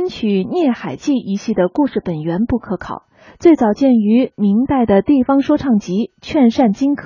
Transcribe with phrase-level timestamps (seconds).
[0.00, 3.02] 昆曲《孽海记》一戏的故事本源不可考，
[3.38, 5.92] 最早见于明代的地方说唱集
[6.22, 7.02] 《劝善荆轲》。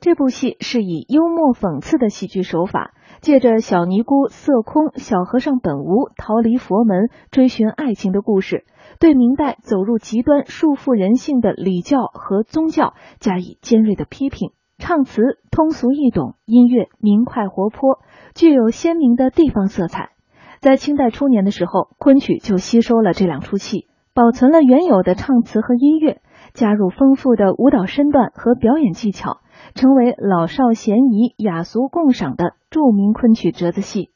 [0.00, 8.64] 这部戏是以幽默讽刺的喜剧手法，借着小尼姑色空、小和尚本无逃离佛门、追寻爱情的故事，
[8.98, 14.50] 对明代走入极端、束缚人性的礼教和宗教加以尖锐的批评。
[14.76, 15.22] 唱词
[15.52, 18.00] 通俗易懂，音乐明快活泼，
[18.34, 20.13] 具有鲜明的地方色彩。
[20.64, 26.22] 在清代初年的时候，昆曲就吸收了这两出戏，保存了原有的唱词和音乐，
[26.54, 29.40] 加入丰富的舞蹈身段和表演技巧，
[29.74, 34.08] 成为老少咸宜、雅俗共赏的著名昆曲折子戏。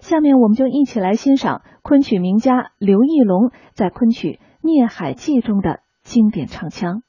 [0.00, 7.00] 下面我们就一起来欣赏昆曲名家刘义隆在昆曲《孽海记》中的经典唱腔。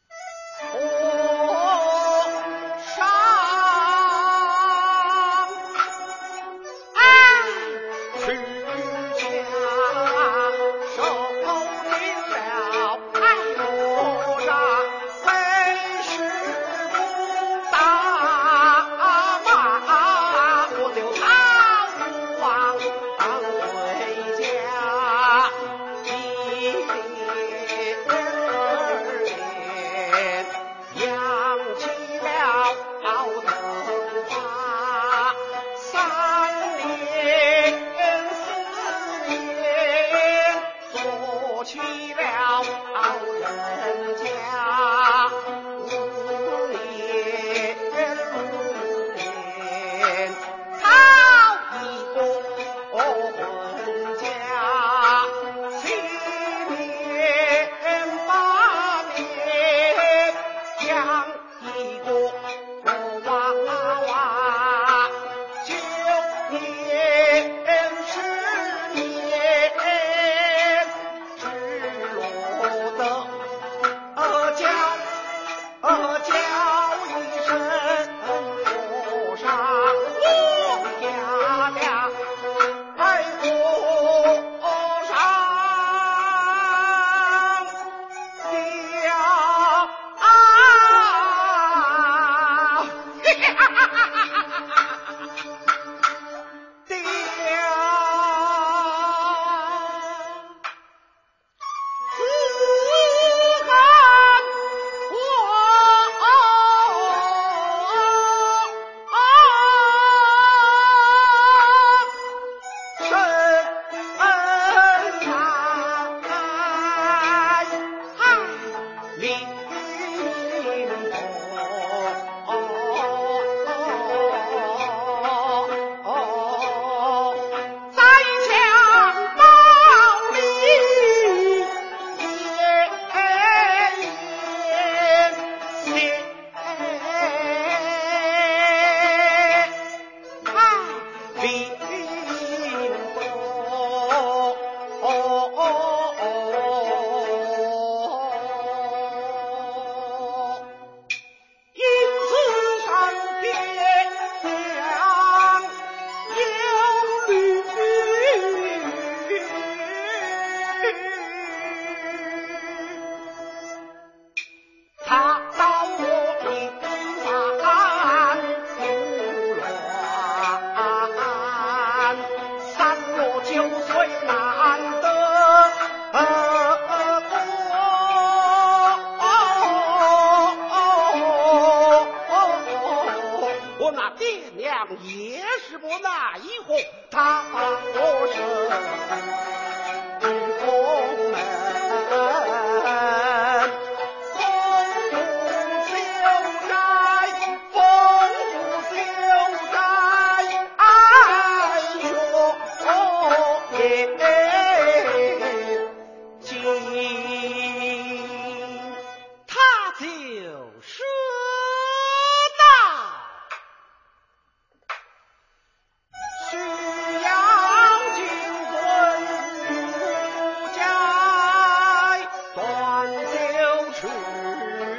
[184.18, 186.75] 爹娘也是不那一户，
[187.10, 187.44] 他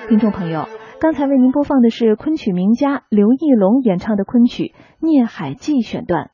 [0.09, 0.67] 听众朋友，
[1.01, 4.73] 刚才为您播放的是昆曲名家刘义龙演唱的昆曲
[5.07, 6.25] 《孽海记》选段。